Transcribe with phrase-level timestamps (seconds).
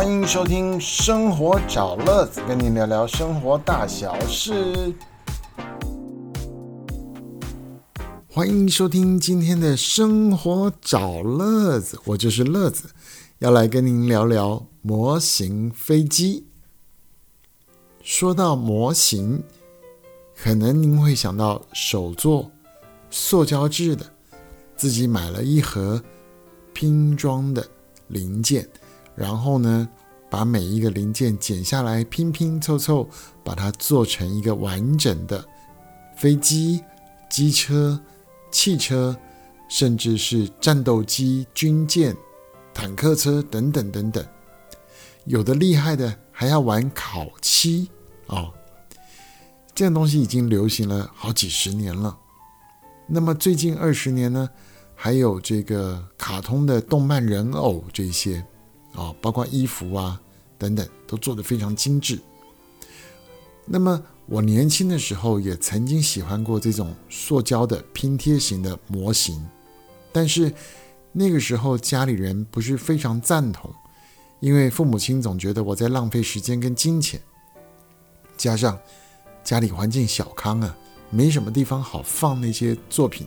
[0.00, 4.94] 欢迎收听《生活找乐子》，跟您聊聊生活大小事。
[8.26, 12.88] 欢迎收听今天的《生活找乐子》，我就是乐子，
[13.40, 16.46] 要来跟您聊聊模型飞机。
[18.02, 19.42] 说到模型，
[20.34, 22.50] 可能您会想到手做、
[23.10, 24.06] 塑胶制的，
[24.74, 26.02] 自己买了一盒
[26.72, 27.68] 拼装的
[28.08, 28.66] 零件。
[29.20, 29.86] 然后呢，
[30.30, 33.06] 把每一个零件剪下来，拼拼凑凑，
[33.44, 35.44] 把它做成一个完整的
[36.16, 36.82] 飞机、
[37.28, 38.00] 机车、
[38.50, 39.14] 汽车，
[39.68, 42.16] 甚至是战斗机、军舰、
[42.72, 44.24] 坦克车等等等等。
[45.26, 47.90] 有的厉害的还要玩烤漆
[48.28, 48.50] 哦，
[49.74, 52.16] 这样东西已经流行了好几十年了。
[53.06, 54.48] 那么最近二十年呢，
[54.94, 58.42] 还有这个卡通的动漫人偶这些。
[58.94, 60.20] 啊，包括衣服啊
[60.58, 62.18] 等等，都做得非常精致。
[63.64, 69.46] 那么我年轻的时候也曾经喜欢过这种塑胶的拼贴型的模型，
[70.12, 70.52] 但是
[71.12, 73.72] 那个时候家里人不是非常赞同，
[74.40, 77.20] 因为父母亲总觉得我在浪费时间跟金钱，
[78.36, 78.78] 加上
[79.44, 80.76] 家里环境小康啊，
[81.10, 83.26] 没什么地方好放那些作品。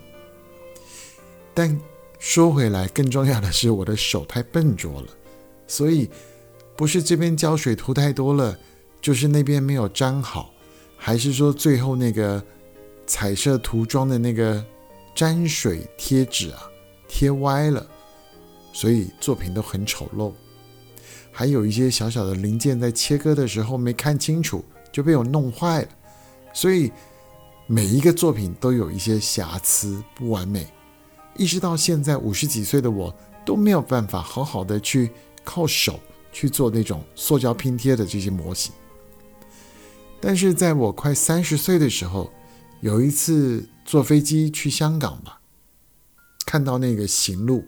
[1.54, 1.80] 但
[2.20, 5.08] 说回来，更重要的是我的手太笨拙了。
[5.68, 6.10] 所以，
[6.76, 8.58] 不是这边胶水涂太多了，
[9.02, 10.52] 就是那边没有粘好，
[10.98, 12.44] 还是说最后那个
[13.08, 14.64] 彩色涂装的那个
[15.16, 16.70] 粘水贴纸啊
[17.08, 17.86] 贴歪了，
[18.74, 20.32] 所以作品都很丑陋。
[21.32, 25.88] 还有一些小小的零件在切割的时候没看清楚就被我弄坏了，
[26.54, 26.92] 所以
[27.66, 30.68] 每一个作品都有一些瑕疵不完美。
[31.36, 33.12] 一直到现在五十几岁的我
[33.44, 35.12] 都没有办法好好的去。
[35.44, 36.00] 靠手
[36.32, 38.72] 去做那种塑胶拼贴的这些模型，
[40.20, 42.32] 但是在我快三十岁的时候，
[42.82, 45.40] 有一次坐飞机去香港吧，
[46.46, 47.64] 看到那个行路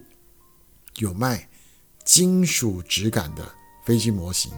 [0.96, 1.48] 有卖
[2.04, 3.48] 金属质感的
[3.84, 4.52] 飞机模型，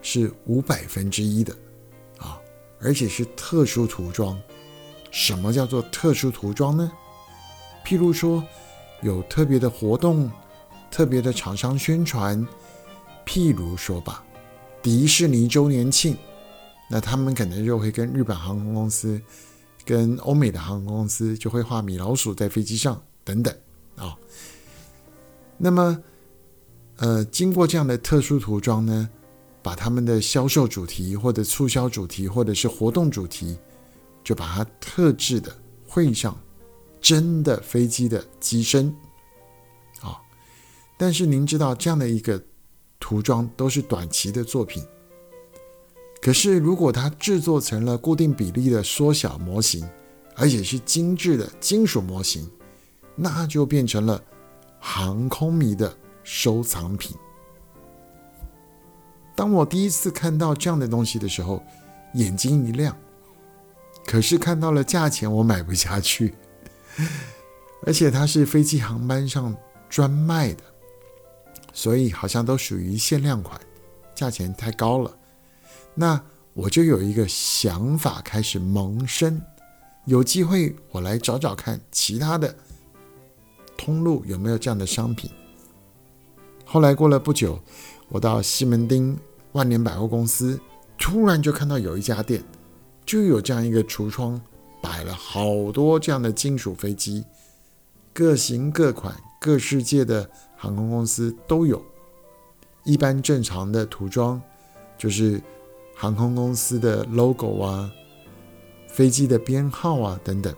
[0.00, 1.54] 是五百分之一的
[2.18, 2.40] 啊，
[2.80, 4.40] 而且是特殊涂装。
[5.10, 6.90] 什么叫做特殊涂装呢？
[7.84, 8.42] 譬如说
[9.02, 10.30] 有特别的活动。
[10.90, 12.46] 特别的厂商宣传，
[13.24, 14.24] 譬如说吧，
[14.82, 16.16] 迪士尼周年庆，
[16.90, 19.20] 那他们可能就会跟日本航空公司、
[19.84, 23.54] 跟欧美的航空公司就会画米老鼠在飞机上等等
[23.96, 24.16] 啊。
[25.56, 26.02] 那么，
[26.96, 29.08] 呃，经过这样的特殊涂装呢，
[29.62, 33.58] 把他们的销售主题或者促销主题或者是活动主题，
[34.24, 35.54] 就把它特制的
[35.86, 36.36] 绘上
[37.00, 38.94] 真的飞机的机身。
[40.98, 42.42] 但是您知道，这样的一个
[42.98, 44.84] 涂装都是短期的作品。
[46.20, 49.88] 可是，如果它制作成了固定比例的缩小模型，
[50.34, 52.50] 而且是精致的金属模型，
[53.14, 54.20] 那就变成了
[54.80, 57.16] 航空迷的收藏品。
[59.36, 61.62] 当我第一次看到这样的东西的时候，
[62.14, 62.94] 眼睛一亮。
[64.04, 66.34] 可是看到了价钱，我买不下去，
[67.86, 69.56] 而且它是飞机航班上
[69.88, 70.64] 专卖的。
[71.72, 73.60] 所以好像都属于限量款，
[74.14, 75.16] 价钱太高了。
[75.94, 76.20] 那
[76.54, 79.40] 我就有一个想法开始萌生，
[80.06, 82.54] 有机会我来找找看其他的
[83.76, 85.30] 通路有没有这样的商品。
[86.64, 87.60] 后来过了不久，
[88.08, 89.16] 我到西门町
[89.52, 90.60] 万年百货公司，
[90.98, 92.42] 突然就看到有一家店
[93.06, 94.40] 就有这样一个橱窗，
[94.82, 97.24] 摆了好多这样的金属飞机，
[98.12, 100.28] 各型各款，各世界的。
[100.60, 101.80] 航空公司都有，
[102.82, 104.42] 一般正常的涂装
[104.98, 105.40] 就是
[105.94, 107.88] 航空公司的 logo 啊、
[108.88, 110.52] 飞机的编号啊等等。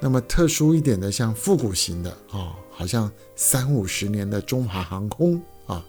[0.00, 5.84] 那么特殊一点的，像复古型的啊，好像三五十年的中华航空啊。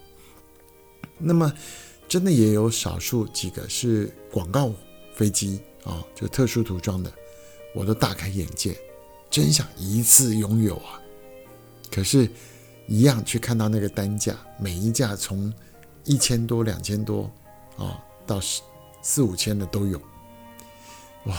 [1.18, 1.52] 那么
[2.10, 4.70] 真的也有少数几个是广告
[5.16, 7.10] 飞机啊，就特殊涂装的，
[7.74, 8.78] 我都大开眼界，
[9.30, 11.02] 真想一次拥有啊。
[11.90, 12.30] 可是。
[12.88, 15.52] 一样去看到那个单价，每一架从
[16.04, 17.32] 一千多、两千多
[17.78, 17.98] 啊，
[18.28, 18.62] 到四
[19.02, 20.02] 四五千的都有，
[21.26, 21.36] 哇！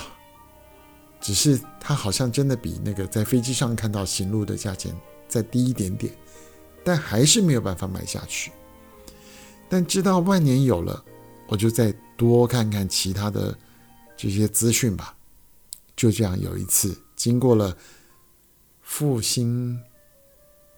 [1.21, 4.95] 只是它好像真的比那个在飞机上看到行路的价钱
[5.27, 6.15] 再低一点点，
[6.85, 8.53] 但还是没有办法买下去。
[9.69, 11.03] 但知道万年有了，
[11.49, 13.57] 我就再多看看其他的
[14.17, 15.17] 这些资讯吧。
[15.97, 17.77] 就这样，有一次经过了
[18.83, 19.79] 复兴。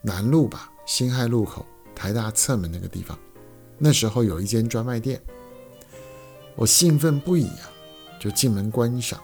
[0.07, 3.19] 南路吧，辛亥路口，台大侧门那个地方，
[3.77, 5.21] 那时候有一间专卖店，
[6.55, 7.69] 我兴奋不已啊，
[8.21, 9.21] 就进门观赏，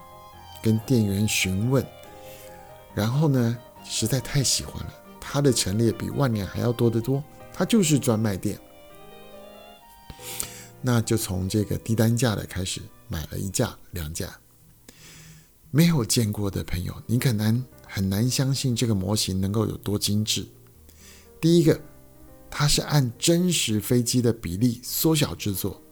[0.61, 1.87] 跟店员询问，
[2.96, 7.23] 然后呢，实在太喜欢了，它的陈列比万年还要多得多，
[7.55, 8.58] 它就是专卖店。
[10.81, 14.37] 那就从这个低单价的开始买了一架、两架。
[15.70, 20.44] 没有见过的朋友，你可能很难相信这个模型能够有多精致。
[21.42, 21.76] 第一个，
[22.48, 25.82] 它是按真实飞机的比例缩小制作，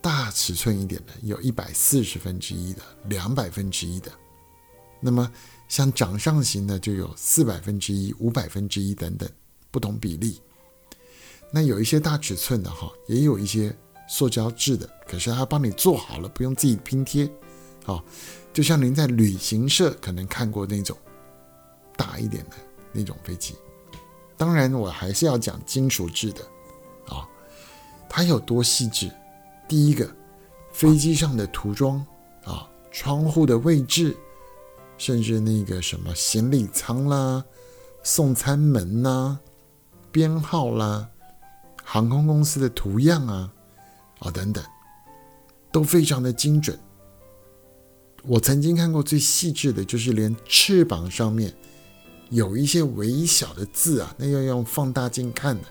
[0.00, 4.12] 大尺寸一点的有一百四十分之一的、两百分之一的，
[5.00, 5.28] 那么
[5.68, 9.28] 像掌上型的就有四百分之一、五百分之一等等
[9.72, 10.40] 不同比例。
[11.52, 13.76] 那有一些大尺寸的哈，也有一些
[14.08, 17.28] 塑胶制的，可是它帮你做好了，不用自己拼贴，
[17.82, 18.04] 好，
[18.52, 20.96] 就像您在旅行社可能看过那种
[21.96, 22.56] 大一点的
[22.94, 23.54] 那种飞机。
[24.36, 26.42] 当然，我还是要讲金属制的，
[27.08, 27.28] 啊，
[28.08, 29.10] 它有多细致？
[29.68, 30.08] 第一个，
[30.72, 32.04] 飞机上的涂装
[32.44, 34.16] 啊，窗户的位置，
[34.98, 37.44] 甚至那个什么行李舱啦、
[38.02, 39.38] 送餐门呐、
[40.10, 41.08] 编号啦。
[41.86, 43.52] 航空公司的图样啊，
[44.20, 44.64] 啊等等，
[45.70, 46.78] 都非常的精准。
[48.22, 51.54] 我曾经看过最细致的，就是连翅膀上面
[52.30, 55.64] 有一些微小的字啊，那要用放大镜看的，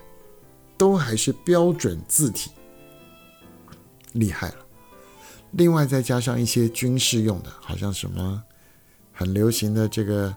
[0.76, 2.50] 都还是标准字体，
[4.12, 4.56] 厉害了。
[5.52, 8.42] 另外再加上一些军事用的，好像什么
[9.12, 10.34] 很流行的这个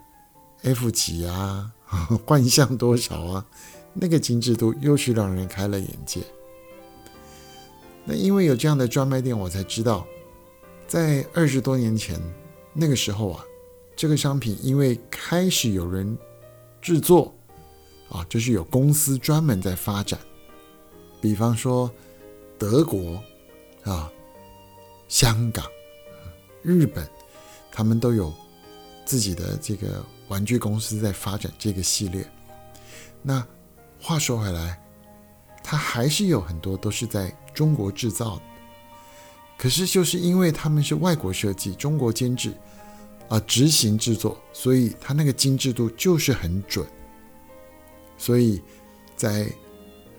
[0.62, 1.72] F 几啊，
[2.24, 3.46] 幻象多少啊。
[3.94, 6.20] 那个精致度又是让人开了眼界。
[8.04, 10.06] 那因为有这样的专卖店，我才知道，
[10.86, 12.20] 在二十多年前
[12.72, 13.44] 那个时候啊，
[13.98, 16.16] 这个商品因为开始有人
[16.80, 17.34] 制作
[18.08, 20.16] 啊，就是有公司专门在发展，
[21.20, 21.90] 比方说
[22.56, 23.20] 德国
[23.82, 24.08] 啊、
[25.08, 25.66] 香港、
[26.62, 27.04] 日本，
[27.72, 28.32] 他们都有
[29.04, 32.24] 自己的这个玩具公司在发展这个系列。
[33.20, 33.44] 那
[34.00, 34.80] 话说回来，
[35.64, 38.42] 它还是有很多都是在中国制造的。
[39.56, 42.52] 可是就是因为他们是外国设计、中国监制
[43.28, 46.86] 啊，执行制作，所以它那个精致度就是很准。
[48.16, 48.60] 所以
[49.16, 49.50] 在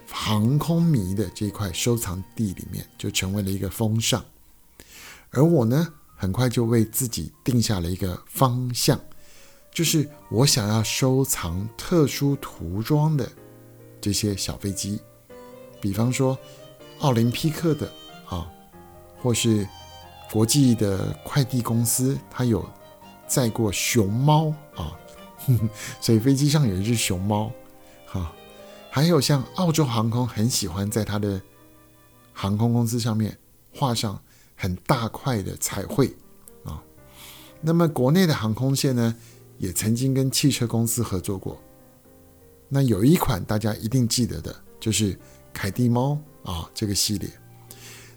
[0.09, 4.23] 航空迷的这一块收藏地里面，就成为了一个风尚。
[5.31, 8.99] 而我呢，很快就为自己定下了一个方向，
[9.71, 13.29] 就是我想要收藏特殊涂装的。
[14.01, 14.97] 这些小飞机，
[15.81, 16.37] 比方说
[16.99, 17.91] 奥林匹克的
[18.29, 18.49] 啊，
[19.21, 19.67] 或是
[20.31, 22.65] 国际的快递公司，它有
[23.29, 24.99] 载过熊猫啊，
[26.01, 27.51] 所以飞机上有一只熊猫，
[28.07, 28.33] 哈，
[28.89, 31.39] 还有像澳洲航空很喜欢在它的
[32.33, 33.37] 航空公司上面
[33.73, 34.19] 画上
[34.55, 36.13] 很大块的彩绘
[36.63, 36.83] 啊，
[37.61, 39.15] 那么国内的航空线呢，
[39.59, 41.61] 也曾经跟汽车公司合作过。
[42.67, 45.17] 那有一款大家一定记得的，就是
[45.53, 47.29] 凯蒂猫啊这个系列。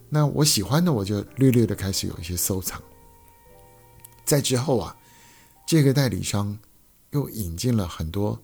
[0.08, 2.80] 那我喜欢的，我就略略的开始有一些收藏。
[4.24, 4.96] 在之后啊，
[5.66, 6.58] 这个代理商
[7.10, 8.38] 又引进了很多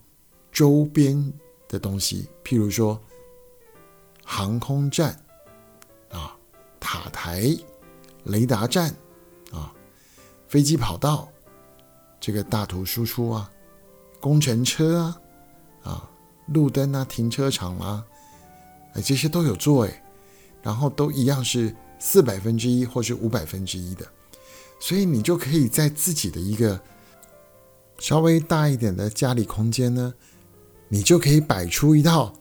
[0.50, 1.32] 周边
[1.68, 3.00] 的东西，譬如说
[4.24, 5.18] 航空站
[6.10, 6.36] 啊、
[6.80, 7.56] 塔台、
[8.24, 8.94] 雷达站
[9.52, 9.72] 啊、
[10.46, 11.28] 飞机跑道、
[12.20, 13.50] 这个大图输出啊、
[14.20, 15.20] 工程车啊。
[15.84, 16.10] 啊，
[16.48, 18.04] 路灯啊，停车场啊，
[18.92, 20.04] 哎，这些都有做哎，
[20.60, 24.06] 然后都一样是四百分之一或是五百分之一的，
[24.78, 26.78] 所以你就可以在自己的一个
[27.98, 30.14] 稍微大一点的家里空间呢，
[30.88, 32.34] 你就可以摆出一套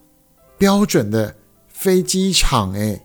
[0.58, 1.36] 标准的
[1.68, 3.04] 飞机场哎，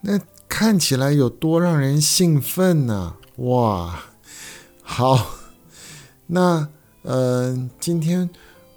[0.00, 3.16] 那看起来有多让人兴奋呢？
[3.36, 4.04] 哇，
[4.82, 5.34] 好，
[6.26, 6.68] 那
[7.02, 8.30] 呃，今天。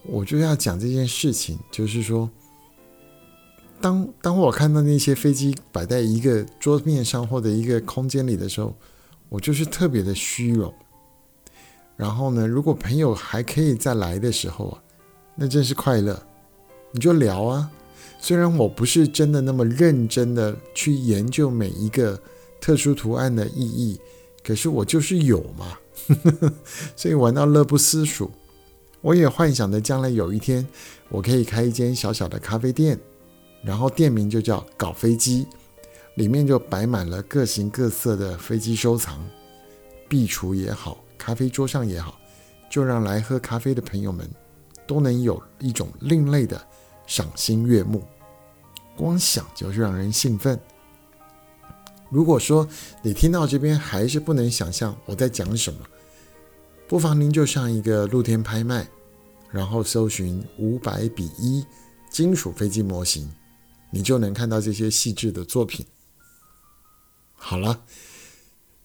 [0.03, 2.27] 我就要讲这件事情，就是说，
[3.79, 8.73] 当当我看到那些飞机摆在一个桌面上或者一个空间里的时候，
[9.27, 10.73] 我就是特别的虚荣。
[12.00, 14.82] 然后呢，如果朋友还可以再来的时候啊，
[15.36, 16.18] 那真是快乐。
[16.94, 17.70] 你就聊啊，
[18.22, 22.18] 虽然我不是真的那么认真的去研究每一个
[22.62, 24.00] 特殊图案的意义，
[24.41, 25.77] 可是我就是有嘛，
[26.96, 28.32] 所以玩到乐不思蜀。
[29.01, 30.65] 我也幻想着将来有一天，
[31.10, 32.98] 我可以开一间小小的咖啡店，
[33.62, 35.46] 然后店名就叫“搞飞机”，
[36.15, 39.20] 里面就摆满了各形各色的飞机收藏，
[40.08, 40.98] 壁橱也好，
[41.29, 42.19] 咖啡桌上也好，
[42.71, 44.27] 就让来喝咖啡的朋友们
[44.88, 46.59] 都能有一种另类的
[47.05, 48.03] 赏心悦目，
[48.98, 50.59] 光想就是让人兴奋。
[52.09, 52.67] 如果说
[53.03, 55.81] 你听到这边还是不能想象我在讲什么，
[56.88, 58.88] 不妨您就上一个露天拍卖，
[59.51, 61.63] 然后搜寻五百比一
[62.09, 63.31] 金属飞机模型，
[63.91, 65.86] 你就能看到这些细致的作品。
[67.36, 67.83] 好了，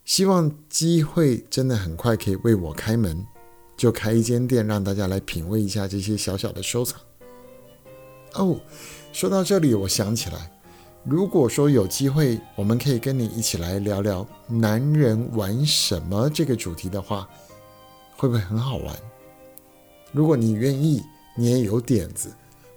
[0.05, 3.27] 希望机会真的很快可以为我开门，
[3.75, 7.01] 就开一间店，让大家来品味一下这些小小的收藏。
[8.35, 8.61] 哦，
[9.13, 10.51] 说到这里，我想起来。
[11.05, 17.29] 如果说有机会，我们可以跟你一起来聊聊男人玩什么这个主题的话，
[18.17, 18.95] 会不会很好玩？
[20.13, 21.03] 如果你愿意，
[21.37, 22.31] 你也有点子，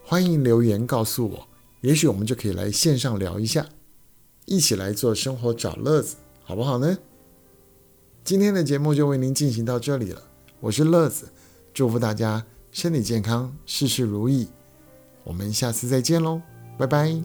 [0.04, 1.48] 欢迎留言告诉我，
[1.82, 3.66] 也许我们就可以来线上聊一下，
[4.46, 6.98] 一起来做生活找乐子，好不好呢？
[8.28, 10.22] 今天的节目就为您进行到这里了，
[10.60, 11.30] 我是乐子，
[11.74, 14.50] 祝福大家身体健康，事事如意，
[15.24, 16.42] 我们下次再见喽，
[16.78, 17.24] 拜拜。